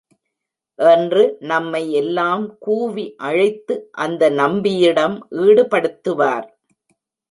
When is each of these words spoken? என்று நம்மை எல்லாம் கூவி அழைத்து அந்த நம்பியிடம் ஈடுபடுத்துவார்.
என்று 0.79 1.23
நம்மை 1.41 1.91
எல்லாம் 1.91 2.57
கூவி 2.59 3.05
அழைத்து 3.21 3.75
அந்த 3.99 4.29
நம்பியிடம் 4.35 5.17
ஈடுபடுத்துவார். 5.41 6.47